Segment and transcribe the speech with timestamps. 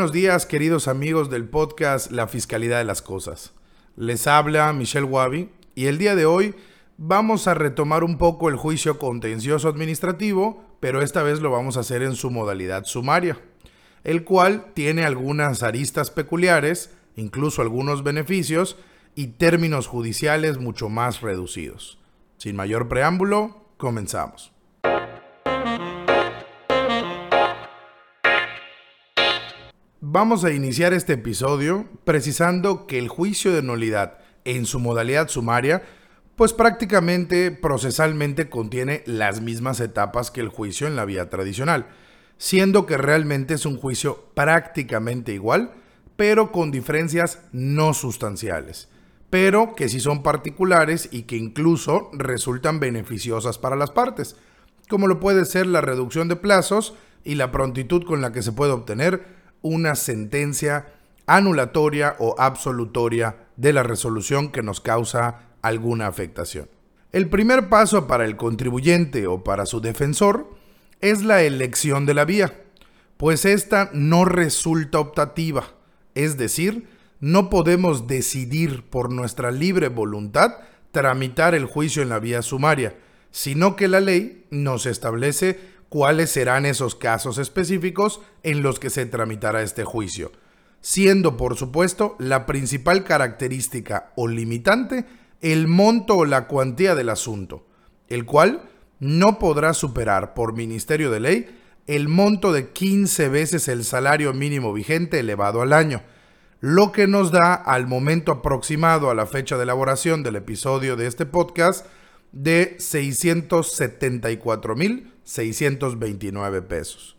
[0.00, 3.52] Buenos días, queridos amigos del podcast La Fiscalidad de las Cosas.
[3.96, 6.54] Les habla Michelle Wabi y el día de hoy
[6.96, 11.80] vamos a retomar un poco el juicio contencioso administrativo, pero esta vez lo vamos a
[11.80, 13.38] hacer en su modalidad sumaria,
[14.02, 18.78] el cual tiene algunas aristas peculiares, incluso algunos beneficios
[19.14, 21.98] y términos judiciales mucho más reducidos.
[22.38, 24.50] Sin mayor preámbulo, comenzamos.
[30.12, 35.84] Vamos a iniciar este episodio precisando que el juicio de nulidad en su modalidad sumaria,
[36.34, 41.86] pues prácticamente procesalmente contiene las mismas etapas que el juicio en la vía tradicional,
[42.38, 45.74] siendo que realmente es un juicio prácticamente igual,
[46.16, 48.88] pero con diferencias no sustanciales,
[49.30, 54.34] pero que sí son particulares y que incluso resultan beneficiosas para las partes,
[54.88, 58.50] como lo puede ser la reducción de plazos y la prontitud con la que se
[58.50, 60.86] puede obtener una sentencia
[61.26, 66.68] anulatoria o absolutoria de la resolución que nos causa alguna afectación.
[67.12, 70.50] El primer paso para el contribuyente o para su defensor
[71.00, 72.62] es la elección de la vía,
[73.16, 75.64] pues esta no resulta optativa,
[76.14, 76.88] es decir,
[77.20, 80.54] no podemos decidir por nuestra libre voluntad
[80.90, 82.96] tramitar el juicio en la vía sumaria,
[83.30, 85.60] sino que la ley nos establece
[85.90, 90.32] cuáles serán esos casos específicos en los que se tramitará este juicio,
[90.80, 95.04] siendo por supuesto la principal característica o limitante
[95.42, 97.66] el monto o la cuantía del asunto,
[98.08, 98.62] el cual
[99.00, 104.72] no podrá superar por Ministerio de Ley el monto de 15 veces el salario mínimo
[104.72, 106.02] vigente elevado al año,
[106.60, 111.08] lo que nos da al momento aproximado a la fecha de elaboración del episodio de
[111.08, 111.84] este podcast
[112.32, 117.16] de 674 mil 629 pesos.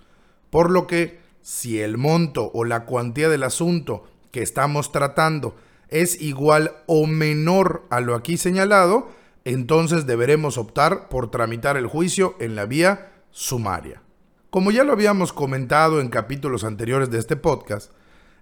[0.49, 5.55] Por lo que, si el monto o la cuantía del asunto que estamos tratando
[5.89, 9.09] es igual o menor a lo aquí señalado,
[9.43, 14.01] entonces deberemos optar por tramitar el juicio en la vía sumaria.
[14.49, 17.91] Como ya lo habíamos comentado en capítulos anteriores de este podcast,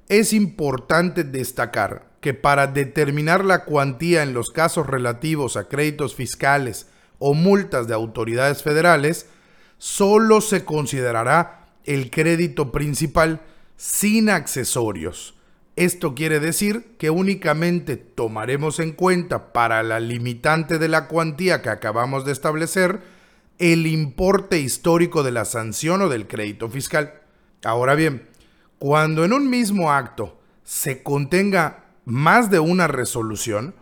[0.10, 6.88] es importante destacar que para determinar la cuantía en los casos relativos a créditos fiscales
[7.20, 9.28] o multas de autoridades federales,
[9.80, 13.42] solo se considerará el crédito principal
[13.78, 15.34] sin accesorios.
[15.76, 21.70] Esto quiere decir que únicamente tomaremos en cuenta para la limitante de la cuantía que
[21.70, 23.02] acabamos de establecer
[23.58, 27.14] el importe histórico de la sanción o del crédito fiscal.
[27.64, 28.28] Ahora bien,
[28.78, 33.74] cuando en un mismo acto se contenga más de una resolución,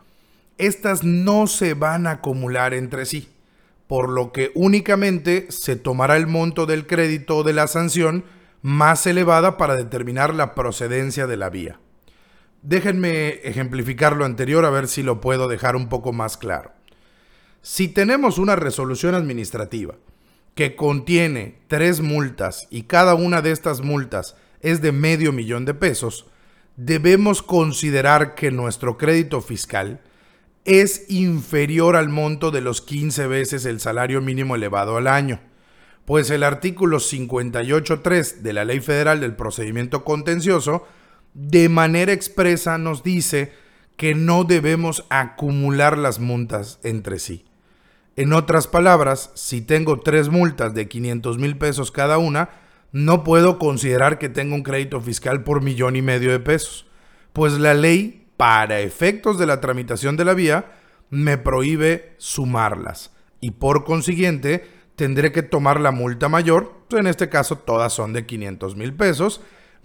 [0.59, 3.30] estas no se van a acumular entre sí
[3.88, 8.25] por lo que únicamente se tomará el monto del crédito o de la sanción
[8.62, 11.80] más elevada para determinar la procedencia de la vía.
[12.62, 16.72] Déjenme ejemplificar lo anterior a ver si lo puedo dejar un poco más claro.
[17.62, 19.96] Si tenemos una resolución administrativa
[20.56, 25.74] que contiene tres multas y cada una de estas multas es de medio millón de
[25.74, 26.25] pesos,
[26.75, 30.02] debemos considerar que nuestro crédito fiscal
[30.67, 35.39] es inferior al monto de los 15 veces el salario mínimo elevado al año,
[36.03, 40.85] pues el artículo 58.3 de la Ley Federal del Procedimiento Contencioso
[41.33, 43.53] de manera expresa nos dice
[43.95, 47.45] que no debemos acumular las multas entre sí.
[48.17, 52.50] En otras palabras, si tengo tres multas de 500 mil pesos cada una,
[52.91, 56.88] no puedo considerar que tengo un crédito fiscal por millón y medio de pesos,
[57.31, 60.72] pues la ley para efectos de la tramitación de la vía,
[61.09, 63.12] me prohíbe sumarlas
[63.42, 64.66] y por consiguiente
[64.96, 69.42] tendré que tomar la multa mayor, en este caso todas son de 500 mil pesos,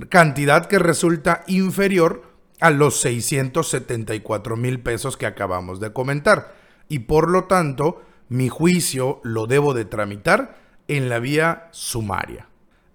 [0.09, 2.23] cantidad que resulta inferior
[2.61, 6.55] a los 674 mil pesos que acabamos de comentar
[6.89, 10.57] y por lo tanto mi juicio lo debo de tramitar
[10.89, 12.49] en la vía sumaria.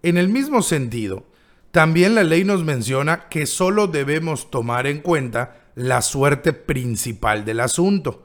[0.04, 1.26] En el mismo sentido,
[1.72, 7.60] también la ley nos menciona que solo debemos tomar en cuenta la suerte principal del
[7.60, 8.24] asunto,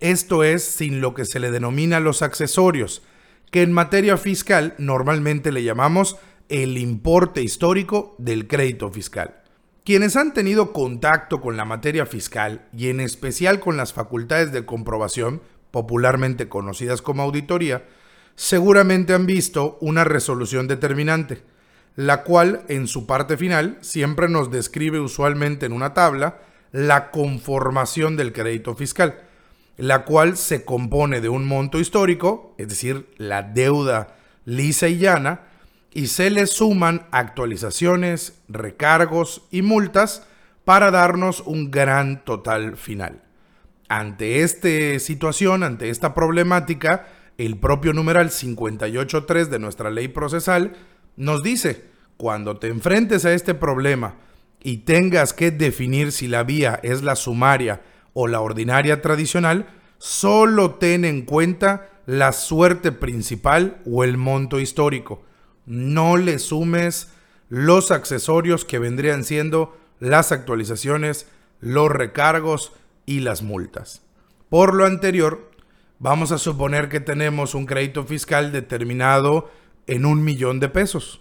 [0.00, 3.02] esto es sin lo que se le denomina los accesorios,
[3.50, 6.16] que en materia fiscal normalmente le llamamos
[6.48, 9.42] el importe histórico del crédito fiscal.
[9.84, 14.66] Quienes han tenido contacto con la materia fiscal y en especial con las facultades de
[14.66, 17.86] comprobación, popularmente conocidas como auditoría,
[18.34, 21.42] seguramente han visto una resolución determinante,
[21.96, 26.38] la cual en su parte final siempre nos describe usualmente en una tabla
[26.72, 29.20] la conformación del crédito fiscal,
[29.76, 35.42] la cual se compone de un monto histórico, es decir, la deuda lisa y llana,
[35.92, 40.26] y se le suman actualizaciones, recargos y multas
[40.64, 43.22] para darnos un gran total final.
[43.88, 47.06] Ante esta situación, ante esta problemática,
[47.38, 50.72] el propio numeral 58.3 de nuestra ley procesal
[51.16, 51.84] nos dice,
[52.16, 54.16] cuando te enfrentes a este problema
[54.62, 57.82] y tengas que definir si la vía es la sumaria
[58.12, 59.66] o la ordinaria tradicional,
[59.98, 65.24] solo ten en cuenta la suerte principal o el monto histórico.
[65.66, 67.12] No le sumes
[67.48, 71.26] los accesorios que vendrían siendo las actualizaciones,
[71.60, 72.72] los recargos
[73.06, 74.02] y las multas.
[74.48, 75.50] Por lo anterior,
[75.98, 79.50] vamos a suponer que tenemos un crédito fiscal determinado
[79.86, 81.20] en un millón de pesos.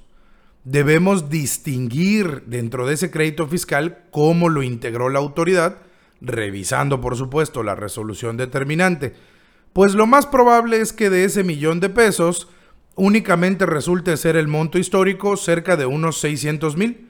[0.63, 5.77] Debemos distinguir dentro de ese crédito fiscal cómo lo integró la autoridad,
[6.21, 9.13] revisando por supuesto la resolución determinante.
[9.73, 12.47] Pues lo más probable es que de ese millón de pesos
[12.95, 17.09] únicamente resulte ser el monto histórico cerca de unos 600 mil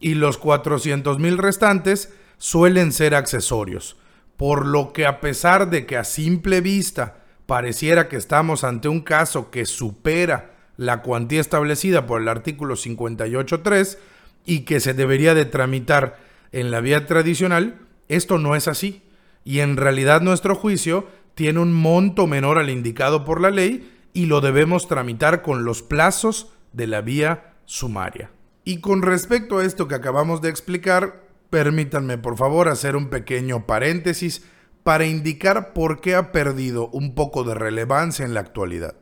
[0.00, 3.96] y los 400 mil restantes suelen ser accesorios.
[4.36, 9.00] Por lo que a pesar de que a simple vista pareciera que estamos ante un
[9.00, 13.98] caso que supera la cuantía establecida por el artículo 58.3
[14.46, 16.18] y que se debería de tramitar
[16.52, 19.02] en la vía tradicional, esto no es así.
[19.44, 24.24] Y en realidad nuestro juicio tiene un monto menor al indicado por la ley y
[24.24, 28.30] lo debemos tramitar con los plazos de la vía sumaria.
[28.64, 33.66] Y con respecto a esto que acabamos de explicar, permítanme por favor hacer un pequeño
[33.66, 34.46] paréntesis
[34.82, 38.94] para indicar por qué ha perdido un poco de relevancia en la actualidad.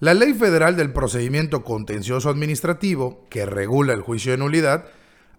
[0.00, 4.86] La Ley Federal del Procedimiento Contencioso Administrativo, que regula el juicio de nulidad,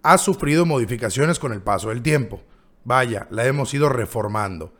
[0.04, 2.44] ha sufrido modificaciones con el paso del tiempo.
[2.84, 4.72] Vaya, la hemos ido reformando,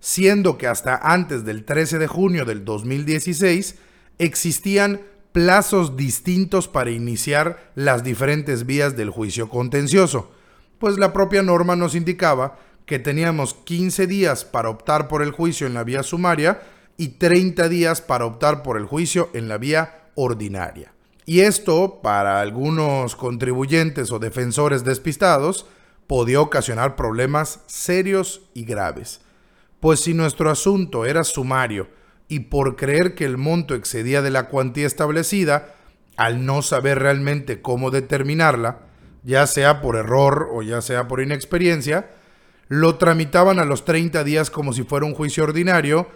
[0.00, 3.76] siendo que hasta antes del 13 de junio del 2016
[4.18, 10.32] existían plazos distintos para iniciar las diferentes vías del juicio contencioso,
[10.80, 15.68] pues la propia norma nos indicaba que teníamos 15 días para optar por el juicio
[15.68, 16.60] en la vía sumaria,
[16.98, 20.92] y 30 días para optar por el juicio en la vía ordinaria.
[21.24, 25.66] Y esto, para algunos contribuyentes o defensores despistados,
[26.06, 29.20] podía ocasionar problemas serios y graves.
[29.78, 31.88] Pues si nuestro asunto era sumario
[32.28, 35.74] y por creer que el monto excedía de la cuantía establecida,
[36.16, 38.80] al no saber realmente cómo determinarla,
[39.22, 42.10] ya sea por error o ya sea por inexperiencia,
[42.66, 46.08] lo tramitaban a los 30 días como si fuera un juicio ordinario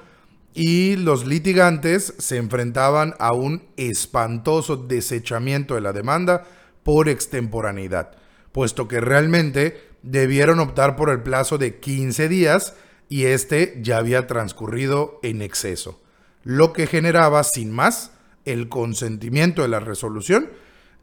[0.55, 6.45] y los litigantes se enfrentaban a un espantoso desechamiento de la demanda
[6.83, 8.13] por extemporaneidad,
[8.53, 12.75] puesto que realmente debieron optar por el plazo de 15 días
[13.09, 16.03] y este ya había transcurrido en exceso,
[16.43, 18.13] lo que generaba sin más
[18.45, 20.51] el consentimiento de la resolución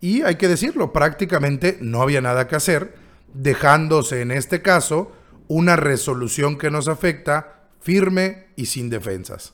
[0.02, 2.96] y hay que decirlo, prácticamente no había nada que hacer,
[3.34, 5.12] dejándose en este caso
[5.48, 9.54] una resolución que nos afecta firme y sin defensas.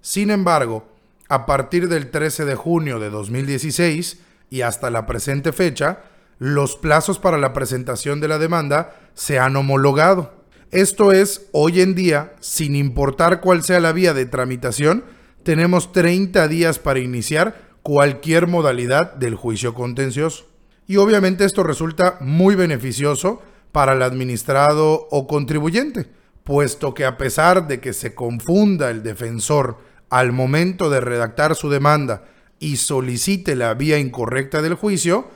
[0.00, 0.88] Sin embargo,
[1.28, 4.18] a partir del 13 de junio de 2016
[4.50, 6.02] y hasta la presente fecha,
[6.38, 10.40] los plazos para la presentación de la demanda se han homologado.
[10.70, 15.04] Esto es, hoy en día, sin importar cuál sea la vía de tramitación,
[15.42, 20.46] tenemos 30 días para iniciar cualquier modalidad del juicio contencioso.
[20.86, 26.08] Y obviamente esto resulta muy beneficioso para el administrado o contribuyente,
[26.44, 29.78] puesto que a pesar de que se confunda el defensor
[30.08, 32.24] al momento de redactar su demanda
[32.58, 35.30] y solicite la vía incorrecta del juicio,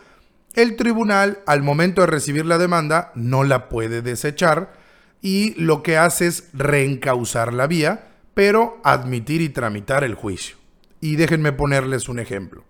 [0.54, 4.72] el tribunal al momento de recibir la demanda no la puede desechar
[5.20, 10.56] y lo que hace es reencauzar la vía, pero admitir y tramitar el juicio.
[11.00, 12.64] Y déjenme ponerles un ejemplo.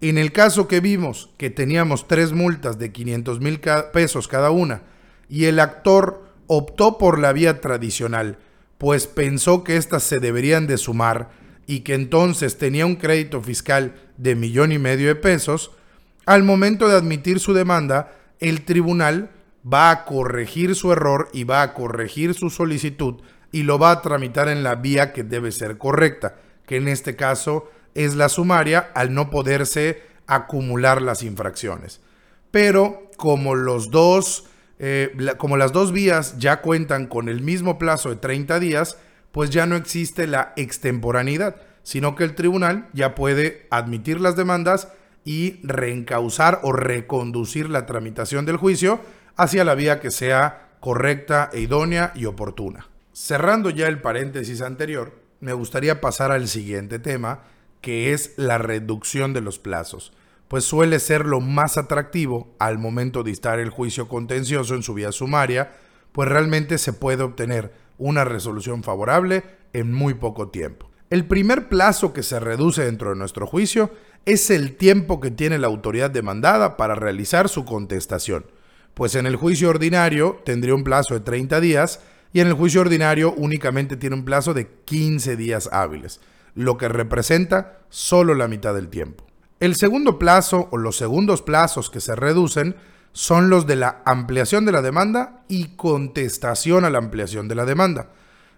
[0.00, 3.60] En el caso que vimos que teníamos tres multas de 500 mil
[3.92, 4.82] pesos cada una
[5.28, 8.38] y el actor optó por la vía tradicional,
[8.78, 11.30] pues pensó que éstas se deberían de sumar
[11.66, 15.72] y que entonces tenía un crédito fiscal de millón y medio de pesos,
[16.24, 19.30] al momento de admitir su demanda, el tribunal
[19.64, 23.16] va a corregir su error y va a corregir su solicitud
[23.52, 26.36] y lo va a tramitar en la vía que debe ser correcta,
[26.66, 32.00] que en este caso es la sumaria al no poderse acumular las infracciones.
[32.50, 34.46] Pero como los dos
[34.78, 38.98] eh, como las dos vías ya cuentan con el mismo plazo de 30 días,
[39.32, 44.88] pues ya no existe la extemporaneidad, sino que el tribunal ya puede admitir las demandas
[45.24, 49.00] y reencauzar o reconducir la tramitación del juicio
[49.36, 52.88] hacia la vía que sea correcta e idónea y oportuna.
[53.12, 57.40] Cerrando ya el paréntesis anterior, me gustaría pasar al siguiente tema,
[57.80, 60.12] que es la reducción de los plazos,
[60.48, 64.94] pues suele ser lo más atractivo al momento de estar el juicio contencioso en su
[64.94, 65.72] vía sumaria,
[66.12, 70.90] pues realmente se puede obtener una resolución favorable en muy poco tiempo.
[71.10, 73.90] El primer plazo que se reduce dentro de nuestro juicio
[74.24, 78.46] es el tiempo que tiene la autoridad demandada para realizar su contestación,
[78.94, 82.00] pues en el juicio ordinario tendría un plazo de 30 días
[82.32, 86.20] y en el juicio ordinario únicamente tiene un plazo de 15 días hábiles,
[86.54, 89.25] lo que representa solo la mitad del tiempo.
[89.58, 92.76] El segundo plazo o los segundos plazos que se reducen
[93.12, 97.64] son los de la ampliación de la demanda y contestación a la ampliación de la
[97.64, 98.10] demanda,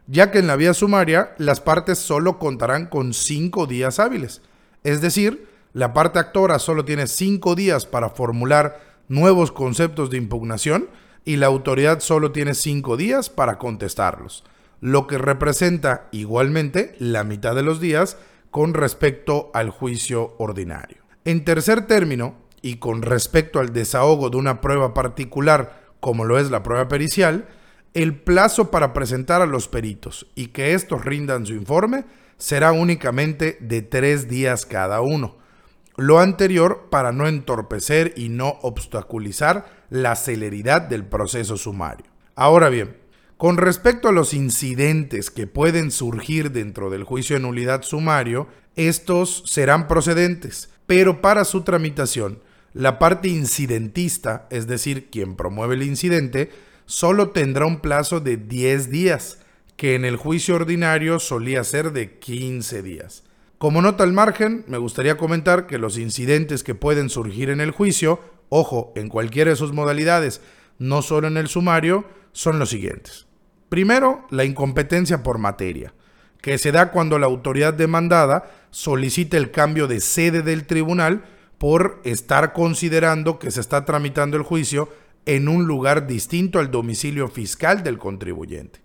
[0.08, 4.42] ya que en la vía sumaria las partes solo contarán con cinco días hábiles.
[4.82, 10.88] Es decir, la parte actora solo tiene cinco días para formular nuevos conceptos de impugnación
[11.24, 14.42] y la autoridad solo tiene cinco días para contestarlos,
[14.80, 18.16] lo que representa igualmente la mitad de los días
[18.50, 20.98] con respecto al juicio ordinario.
[21.24, 26.50] En tercer término, y con respecto al desahogo de una prueba particular como lo es
[26.50, 27.48] la prueba pericial,
[27.94, 32.04] el plazo para presentar a los peritos y que estos rindan su informe
[32.36, 35.36] será únicamente de tres días cada uno.
[35.96, 42.06] Lo anterior para no entorpecer y no obstaculizar la celeridad del proceso sumario.
[42.36, 42.97] Ahora bien,
[43.38, 49.44] con respecto a los incidentes que pueden surgir dentro del juicio de nulidad sumario, estos
[49.46, 52.40] serán procedentes, pero para su tramitación,
[52.74, 56.50] la parte incidentista, es decir, quien promueve el incidente,
[56.84, 59.38] solo tendrá un plazo de 10 días,
[59.76, 63.22] que en el juicio ordinario solía ser de 15 días.
[63.58, 67.70] Como nota al margen, me gustaría comentar que los incidentes que pueden surgir en el
[67.70, 68.18] juicio,
[68.48, 70.40] ojo, en cualquiera de sus modalidades,
[70.80, 73.27] no solo en el sumario, son los siguientes.
[73.68, 75.92] Primero, la incompetencia por materia,
[76.40, 81.24] que se da cuando la autoridad demandada solicita el cambio de sede del tribunal
[81.58, 84.88] por estar considerando que se está tramitando el juicio
[85.26, 88.80] en un lugar distinto al domicilio fiscal del contribuyente.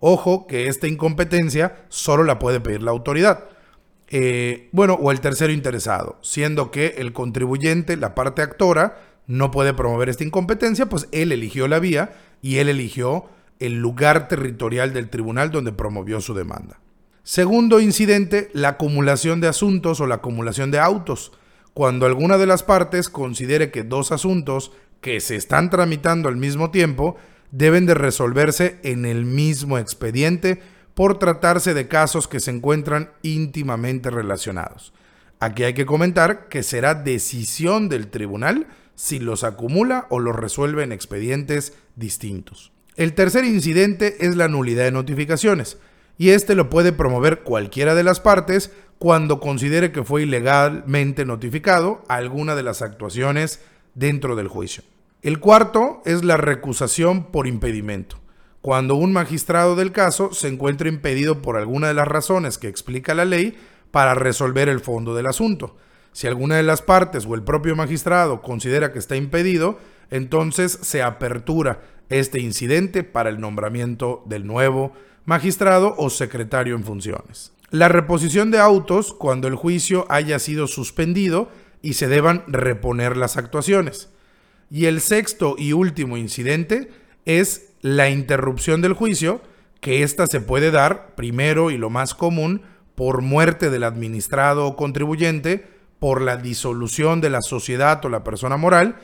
[0.00, 3.44] Ojo que esta incompetencia solo la puede pedir la autoridad.
[4.08, 9.72] Eh, bueno, o el tercero interesado, siendo que el contribuyente, la parte actora, no puede
[9.72, 12.12] promover esta incompetencia, pues él eligió la vía
[12.42, 13.26] y él eligió
[13.58, 16.80] el lugar territorial del tribunal donde promovió su demanda.
[17.22, 21.32] Segundo incidente, la acumulación de asuntos o la acumulación de autos.
[21.72, 26.70] Cuando alguna de las partes considere que dos asuntos que se están tramitando al mismo
[26.70, 27.16] tiempo
[27.50, 30.60] deben de resolverse en el mismo expediente
[30.94, 34.92] por tratarse de casos que se encuentran íntimamente relacionados.
[35.40, 40.84] Aquí hay que comentar que será decisión del tribunal si los acumula o los resuelve
[40.84, 42.73] en expedientes distintos.
[42.96, 45.78] El tercer incidente es la nulidad de notificaciones,
[46.16, 52.04] y este lo puede promover cualquiera de las partes cuando considere que fue ilegalmente notificado
[52.08, 53.60] alguna de las actuaciones
[53.94, 54.84] dentro del juicio.
[55.22, 58.20] El cuarto es la recusación por impedimento,
[58.60, 63.12] cuando un magistrado del caso se encuentra impedido por alguna de las razones que explica
[63.12, 63.58] la ley
[63.90, 65.76] para resolver el fondo del asunto.
[66.12, 71.02] Si alguna de las partes o el propio magistrado considera que está impedido, entonces se
[71.02, 74.92] apertura este incidente para el nombramiento del nuevo
[75.24, 77.52] magistrado o secretario en funciones.
[77.70, 81.48] La reposición de autos cuando el juicio haya sido suspendido
[81.82, 84.10] y se deban reponer las actuaciones.
[84.70, 86.90] Y el sexto y último incidente
[87.24, 89.40] es la interrupción del juicio,
[89.80, 92.62] que ésta se puede dar primero y lo más común
[92.94, 95.66] por muerte del administrado o contribuyente,
[95.98, 98.96] por la disolución de la sociedad o la persona moral,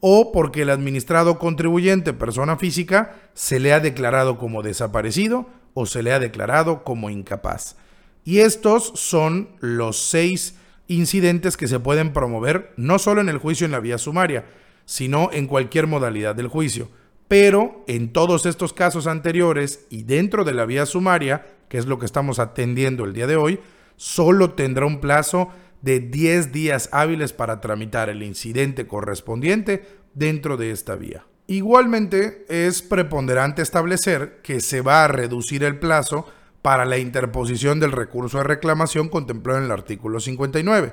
[0.00, 6.02] o porque el administrado contribuyente, persona física, se le ha declarado como desaparecido o se
[6.02, 7.76] le ha declarado como incapaz.
[8.24, 13.64] Y estos son los seis incidentes que se pueden promover no solo en el juicio
[13.64, 14.46] en la vía sumaria,
[14.84, 16.88] sino en cualquier modalidad del juicio.
[17.28, 21.98] Pero en todos estos casos anteriores y dentro de la vía sumaria, que es lo
[21.98, 23.60] que estamos atendiendo el día de hoy,
[23.96, 25.50] solo tendrá un plazo
[25.82, 31.24] de 10 días hábiles para tramitar el incidente correspondiente dentro de esta vía.
[31.46, 36.26] Igualmente, es preponderante establecer que se va a reducir el plazo
[36.62, 40.92] para la interposición del recurso de reclamación contemplado en el artículo 59.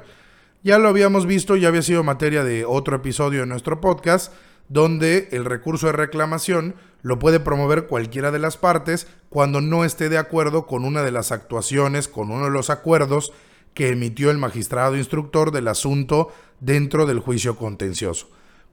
[0.64, 4.32] Ya lo habíamos visto, ya había sido materia de otro episodio de nuestro podcast,
[4.70, 10.10] donde el recurso de reclamación lo puede promover cualquiera de las partes cuando no esté
[10.10, 13.32] de acuerdo con una de las actuaciones, con uno de los acuerdos
[13.76, 18.30] que emitió el magistrado instructor del asunto dentro del juicio contencioso.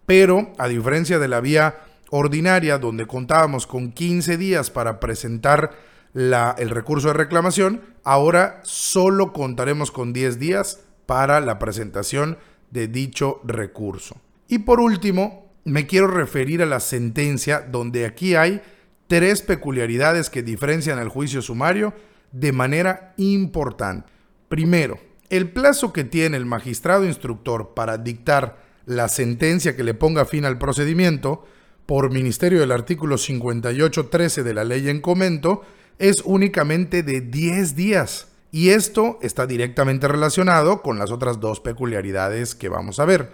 [0.07, 1.81] Pero, a diferencia de la vía
[2.11, 5.73] ordinaria, donde contábamos con 15 días para presentar
[6.15, 12.39] el recurso de reclamación, ahora solo contaremos con 10 días para la presentación
[12.71, 14.17] de dicho recurso.
[14.47, 18.61] Y por último, me quiero referir a la sentencia donde aquí hay
[19.09, 21.93] tres peculiaridades que diferencian el juicio sumario
[22.31, 24.12] de manera importante.
[24.53, 30.27] Primero, el plazo que tiene el magistrado instructor para dictar la sentencia que le ponga
[30.27, 31.47] fin al procedimiento,
[31.87, 35.63] por ministerio del artículo 58.13 de la ley en comento,
[35.99, 38.29] es únicamente de 10 días.
[38.51, 43.31] Y esto está directamente relacionado con las otras dos peculiaridades que vamos a ver,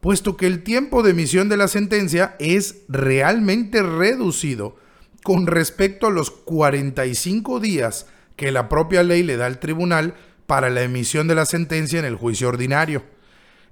[0.00, 4.74] puesto que el tiempo de emisión de la sentencia es realmente reducido
[5.22, 10.14] con respecto a los 45 días que la propia ley le da al tribunal
[10.46, 13.04] para la emisión de la sentencia en el juicio ordinario.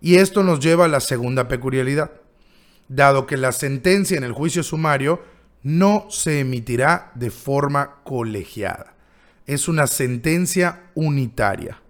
[0.01, 2.11] Y esto nos lleva a la segunda peculiaridad.
[2.89, 5.23] Dado que la sentencia en el juicio sumario
[5.63, 8.95] no se emitirá de forma colegiada.
[9.47, 11.81] Es una sentencia unitaria.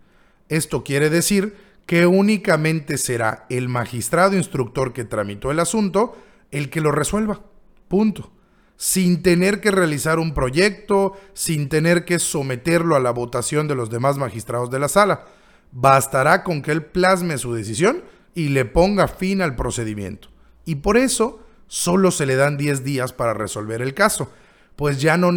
[0.49, 6.17] Esto quiere decir que únicamente será el magistrado instructor que tramitó el asunto
[6.51, 7.41] el que lo resuelva.
[7.89, 8.34] Punto
[8.77, 13.91] sin tener que realizar un proyecto, sin tener que someterlo a la votación de los
[13.91, 15.25] demás magistrados de la sala.
[15.73, 18.03] Bastará con que él plasme su decisión
[18.35, 20.29] y le ponga fin al procedimiento.
[20.65, 24.31] Y por eso solo se le dan 10 días para resolver el caso,
[24.77, 25.31] pues ya no,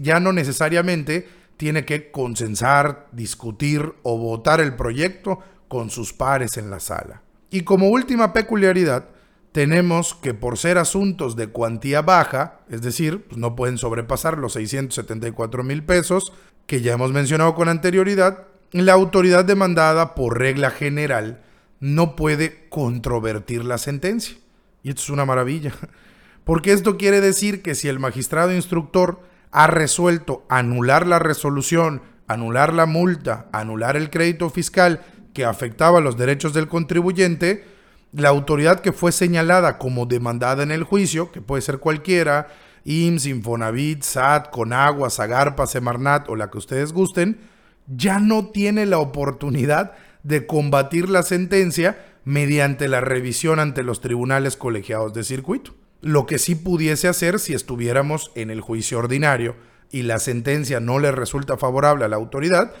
[0.00, 6.70] ya no necesariamente tiene que consensar, discutir o votar el proyecto con sus pares en
[6.70, 7.22] la sala.
[7.50, 9.08] Y como última peculiaridad,
[9.52, 14.52] tenemos que por ser asuntos de cuantía baja, es decir, pues, no pueden sobrepasar los
[14.54, 16.32] 674 mil pesos
[16.66, 21.42] que ya hemos mencionado con anterioridad, la autoridad demandada por regla general
[21.80, 24.36] no puede controvertir la sentencia.
[24.82, 25.72] Y esto es una maravilla,
[26.44, 32.74] porque esto quiere decir que si el magistrado instructor ha resuelto anular la resolución, anular
[32.74, 35.00] la multa, anular el crédito fiscal
[35.32, 37.64] que afectaba los derechos del contribuyente,
[38.12, 42.48] la autoridad que fue señalada como demandada en el juicio, que puede ser cualquiera,
[42.84, 47.38] IMSS, Infonavit, SAT, Conagua, Zagarpa, Semarnat o la que ustedes gusten,
[47.86, 49.92] ya no tiene la oportunidad
[50.22, 55.74] de combatir la sentencia mediante la revisión ante los tribunales colegiados de circuito.
[56.00, 59.56] Lo que sí pudiese hacer si estuviéramos en el juicio ordinario
[59.90, 62.72] y la sentencia no le resulta favorable a la autoridad,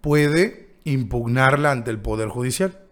[0.00, 2.85] puede impugnarla ante el Poder Judicial.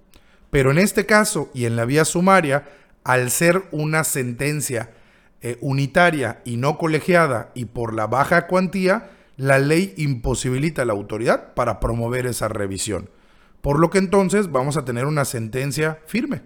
[0.55, 2.69] Pero en este caso y en la vía sumaria,
[3.03, 4.93] al ser una sentencia
[5.41, 10.93] eh, unitaria y no colegiada y por la baja cuantía, la ley imposibilita a la
[10.93, 13.11] autoridad para promover esa revisión.
[13.63, 16.43] Por lo que entonces vamos a tener una sentencia firme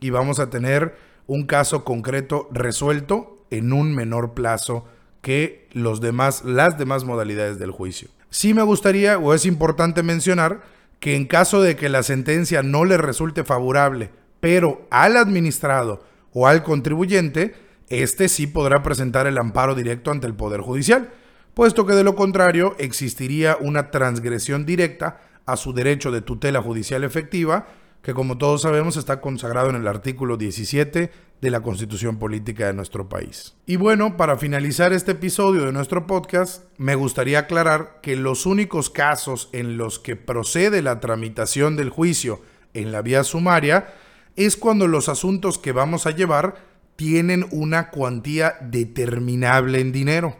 [0.00, 0.94] y vamos a tener
[1.26, 4.84] un caso concreto resuelto en un menor plazo
[5.22, 8.10] que los demás, las demás modalidades del juicio.
[8.28, 10.75] Sí me gustaría o es importante mencionar
[11.06, 16.48] que en caso de que la sentencia no le resulte favorable, pero al administrado o
[16.48, 17.54] al contribuyente,
[17.88, 21.12] éste sí podrá presentar el amparo directo ante el Poder Judicial,
[21.54, 27.04] puesto que de lo contrario existiría una transgresión directa a su derecho de tutela judicial
[27.04, 27.68] efectiva,
[28.02, 32.72] que como todos sabemos está consagrado en el artículo 17 de la Constitución Política de
[32.72, 33.54] nuestro país.
[33.66, 38.90] Y bueno, para finalizar este episodio de nuestro podcast, me gustaría aclarar que los únicos
[38.90, 42.40] casos en los que procede la tramitación del juicio
[42.74, 43.94] en la vía sumaria
[44.36, 46.56] es cuando los asuntos que vamos a llevar
[46.96, 50.36] tienen una cuantía determinable en dinero,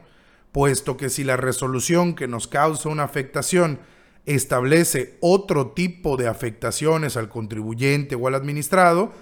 [0.53, 3.79] puesto que si la resolución que nos causa una afectación
[4.25, 9.13] establece otro tipo de afectaciones al contribuyente o al administrado,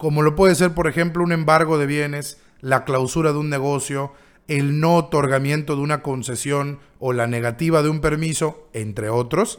[0.00, 4.14] como lo puede ser, por ejemplo, un embargo de bienes, la clausura de un negocio,
[4.48, 9.58] el no otorgamiento de una concesión o la negativa de un permiso, entre otros,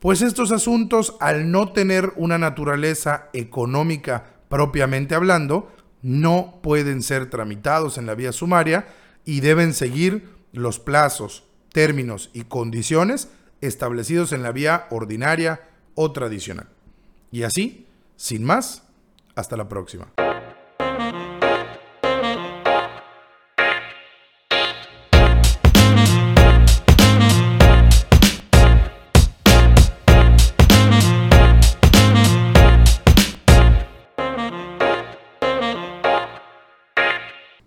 [0.00, 5.70] pues estos asuntos, al no tener una naturaleza económica propiamente hablando,
[6.02, 8.88] no pueden ser tramitados en la vía sumaria
[9.24, 13.28] y deben seguir los plazos, términos y condiciones
[13.60, 15.60] establecidos en la vía ordinaria
[15.94, 16.66] o tradicional.
[17.30, 18.85] Y así, sin más,
[19.36, 20.08] hasta la próxima.